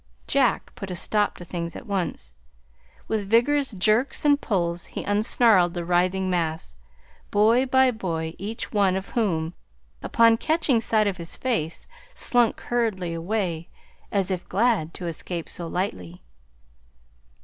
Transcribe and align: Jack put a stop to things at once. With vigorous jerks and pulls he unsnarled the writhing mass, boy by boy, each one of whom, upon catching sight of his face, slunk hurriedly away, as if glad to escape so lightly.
Jack 0.25 0.73
put 0.73 0.89
a 0.89 0.95
stop 0.95 1.37
to 1.37 1.45
things 1.45 1.75
at 1.75 1.85
once. 1.85 2.33
With 3.07 3.27
vigorous 3.29 3.73
jerks 3.73 4.25
and 4.25 4.41
pulls 4.41 4.87
he 4.97 5.03
unsnarled 5.03 5.75
the 5.75 5.85
writhing 5.85 6.27
mass, 6.27 6.73
boy 7.29 7.67
by 7.67 7.91
boy, 7.91 8.33
each 8.39 8.71
one 8.73 8.95
of 8.95 9.09
whom, 9.09 9.53
upon 10.01 10.37
catching 10.37 10.81
sight 10.81 11.05
of 11.05 11.17
his 11.17 11.37
face, 11.37 11.85
slunk 12.15 12.61
hurriedly 12.61 13.13
away, 13.13 13.69
as 14.11 14.31
if 14.31 14.49
glad 14.49 14.95
to 14.95 15.05
escape 15.05 15.47
so 15.47 15.67
lightly. 15.67 16.23